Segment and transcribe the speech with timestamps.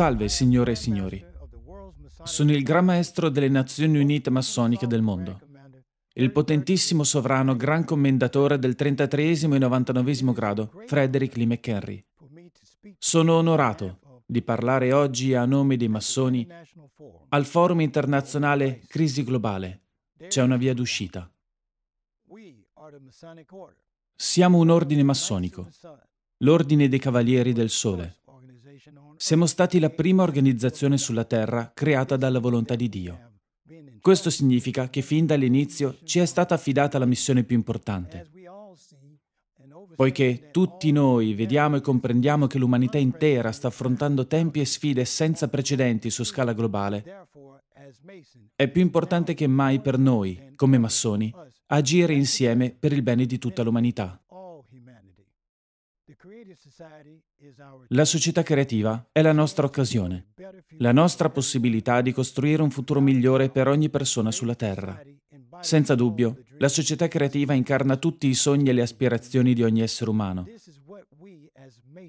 [0.00, 1.22] Salve, signore e signori.
[2.22, 5.38] Sono il Gran Maestro delle Nazioni Unite massoniche del mondo,
[6.14, 12.02] il potentissimo sovrano Gran Commendatore del 33 e 99 grado, Frederick Lee McHenry.
[12.96, 16.48] Sono onorato di parlare oggi a nome dei massoni
[17.28, 19.82] al Forum internazionale Crisi Globale.
[20.28, 21.30] C'è una via d'uscita.
[24.16, 25.68] Siamo un ordine massonico,
[26.38, 28.19] l'Ordine dei Cavalieri del Sole.
[29.16, 33.30] Siamo stati la prima organizzazione sulla Terra creata dalla volontà di Dio.
[34.00, 38.30] Questo significa che fin dall'inizio ci è stata affidata la missione più importante.
[39.94, 45.48] Poiché tutti noi vediamo e comprendiamo che l'umanità intera sta affrontando tempi e sfide senza
[45.48, 47.28] precedenti su scala globale,
[48.54, 51.32] è più importante che mai per noi, come massoni,
[51.66, 54.22] agire insieme per il bene di tutta l'umanità.
[57.88, 60.32] La società creativa è la nostra occasione,
[60.78, 65.00] la nostra possibilità di costruire un futuro migliore per ogni persona sulla Terra.
[65.60, 70.10] Senza dubbio, la società creativa incarna tutti i sogni e le aspirazioni di ogni essere
[70.10, 70.46] umano.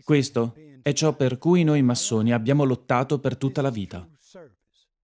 [0.04, 4.06] Questo è ciò per cui noi massoni abbiamo lottato per tutta la vita.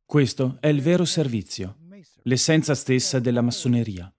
[0.05, 1.77] Questo è il vero servizio,
[2.23, 4.11] l'essenza stessa della massoneria.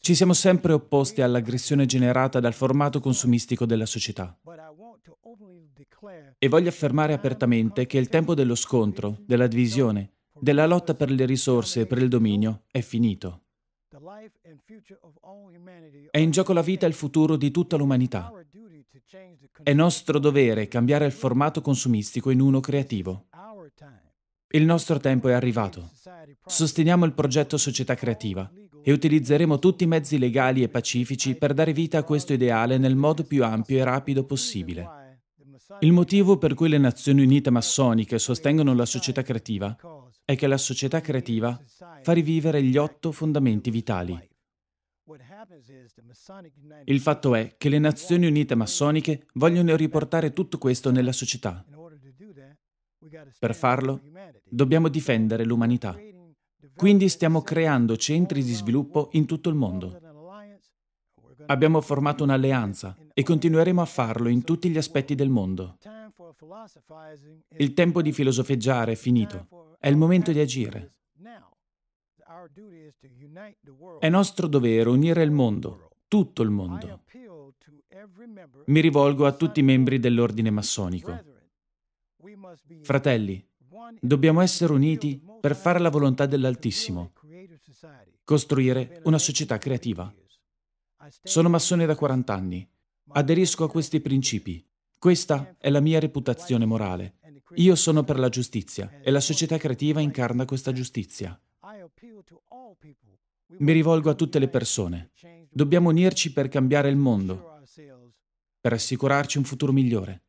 [0.00, 4.38] Ci siamo sempre opposti all'aggressione generata dal formato consumistico della società.
[6.38, 11.26] E voglio affermare apertamente che il tempo dello scontro, della divisione, della lotta per le
[11.26, 13.42] risorse e per il dominio è finito.
[16.10, 18.32] È in gioco la vita e il futuro di tutta l'umanità.
[19.62, 23.26] È nostro dovere cambiare il formato consumistico in uno creativo.
[24.50, 25.90] Il nostro tempo è arrivato.
[26.46, 28.50] Sosteniamo il progetto Società Creativa
[28.88, 32.96] e utilizzeremo tutti i mezzi legali e pacifici per dare vita a questo ideale nel
[32.96, 35.20] modo più ampio e rapido possibile.
[35.80, 39.76] Il motivo per cui le Nazioni Unite massoniche sostengono la società creativa
[40.24, 41.60] è che la società creativa
[42.00, 44.18] fa rivivere gli otto fondamenti vitali.
[46.84, 51.62] Il fatto è che le Nazioni Unite massoniche vogliono riportare tutto questo nella società.
[53.38, 54.00] Per farlo,
[54.48, 55.94] dobbiamo difendere l'umanità.
[56.78, 60.00] Quindi stiamo creando centri di sviluppo in tutto il mondo.
[61.46, 65.76] Abbiamo formato un'alleanza e continueremo a farlo in tutti gli aspetti del mondo.
[67.56, 69.76] Il tempo di filosofeggiare è finito.
[69.80, 70.94] È il momento di agire.
[73.98, 77.02] È nostro dovere unire il mondo, tutto il mondo.
[78.66, 81.24] Mi rivolgo a tutti i membri dell'ordine massonico.
[82.82, 83.44] Fratelli,
[84.00, 87.12] dobbiamo essere uniti per fare la volontà dell'Altissimo,
[88.24, 90.12] costruire una società creativa.
[91.22, 92.68] Sono massone da 40 anni.
[93.10, 94.64] Aderisco a questi principi.
[94.98, 97.18] Questa è la mia reputazione morale.
[97.54, 101.40] Io sono per la giustizia e la società creativa incarna questa giustizia.
[103.58, 105.12] Mi rivolgo a tutte le persone.
[105.48, 107.62] Dobbiamo unirci per cambiare il mondo,
[108.60, 110.24] per assicurarci un futuro migliore.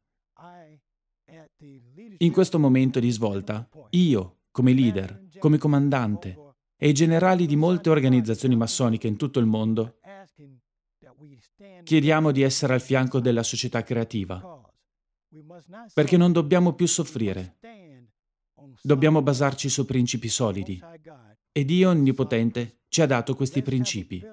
[2.19, 6.37] In questo momento di svolta, io, come leader, come comandante
[6.77, 9.99] e i generali di molte organizzazioni massoniche in tutto il mondo,
[11.83, 14.41] chiediamo di essere al fianco della società creativa,
[15.93, 17.57] perché non dobbiamo più soffrire.
[18.81, 20.79] Dobbiamo basarci su principi solidi.
[21.51, 24.23] E Dio Onnipotente ci ha dato questi principi.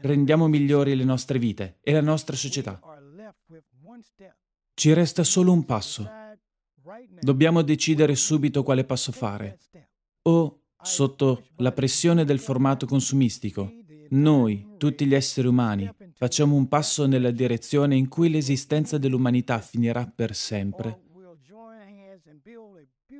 [0.00, 2.80] Rendiamo migliori le nostre vite e la nostra società.
[4.74, 6.08] Ci resta solo un passo
[7.20, 9.58] Dobbiamo decidere subito quale passo fare.
[10.22, 13.72] O, sotto la pressione del formato consumistico,
[14.10, 20.06] noi, tutti gli esseri umani, facciamo un passo nella direzione in cui l'esistenza dell'umanità finirà
[20.06, 21.00] per sempre.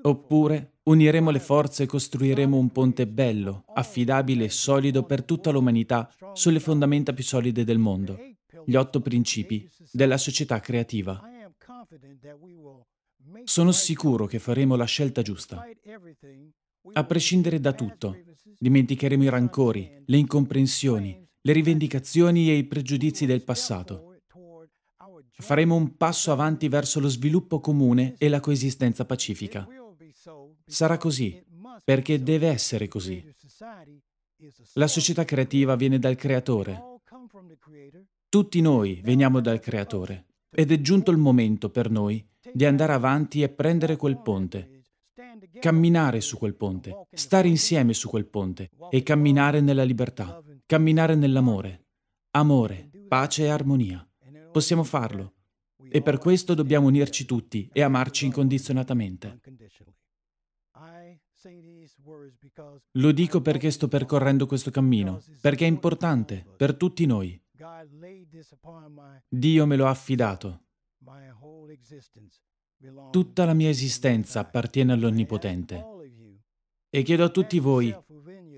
[0.03, 6.12] Oppure uniremo le forze e costruiremo un ponte bello, affidabile e solido per tutta l'umanità
[6.32, 8.19] sulle fondamenta più solide del mondo,
[8.64, 11.23] gli otto principi della società creativa.
[13.44, 15.64] Sono sicuro che faremo la scelta giusta.
[16.94, 18.16] A prescindere da tutto,
[18.58, 24.16] dimenticheremo i rancori, le incomprensioni, le rivendicazioni e i pregiudizi del passato.
[25.30, 29.66] Faremo un passo avanti verso lo sviluppo comune e la coesistenza pacifica.
[30.64, 31.42] Sarà così,
[31.84, 33.25] perché deve essere così.
[34.75, 37.00] La società creativa viene dal Creatore.
[38.28, 43.43] Tutti noi veniamo dal Creatore ed è giunto il momento per noi di andare avanti
[43.43, 44.82] e prendere quel ponte,
[45.60, 51.87] camminare su quel ponte, stare insieme su quel ponte e camminare nella libertà, camminare nell'amore,
[52.32, 54.06] amore, pace e armonia.
[54.50, 55.34] Possiamo farlo.
[55.88, 59.40] E per questo dobbiamo unirci tutti e amarci incondizionatamente.
[62.93, 67.40] Lo dico perché sto percorrendo questo cammino, perché è importante per tutti noi.
[69.28, 70.64] Dio me lo ha affidato.
[73.10, 75.84] Tutta la mia esistenza appartiene all'Onnipotente.
[76.90, 77.94] E chiedo a tutti voi,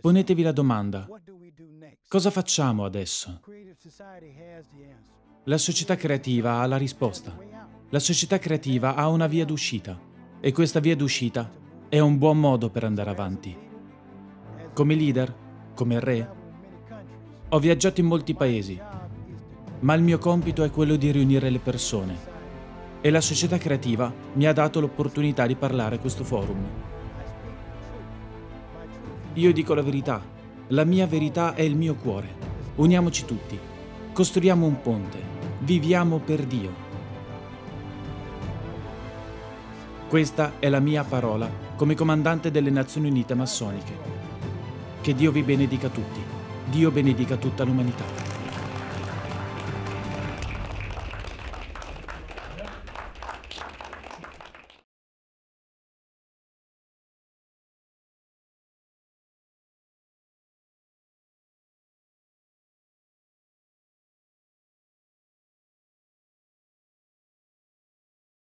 [0.01, 1.07] ponetevi la domanda,
[2.09, 3.41] cosa facciamo adesso?
[5.45, 7.37] La società creativa ha la risposta.
[7.91, 9.99] La società creativa ha una via d'uscita
[10.41, 11.51] e questa via d'uscita
[11.89, 13.57] è un buon modo per andare avanti.
[14.73, 16.35] Come leader, come re,
[17.49, 18.81] ho viaggiato in molti paesi,
[19.81, 22.34] ma il mio compito è quello di riunire le persone
[23.07, 26.57] e la società creativa mi ha dato l'opportunità di parlare a questo forum.
[29.35, 30.23] Io dico la verità,
[30.69, 32.29] la mia verità è il mio cuore.
[32.77, 33.59] Uniamoci tutti,
[34.11, 35.19] costruiamo un ponte
[35.59, 36.73] Viviamo per Dio.
[40.09, 41.47] Questa è la mia parola
[41.77, 43.99] come comandante delle Nazioni Unite massoniche.
[45.03, 46.21] Che Dio vi benedica tutti.
[46.71, 48.34] Dio benedica tutta l'umanità.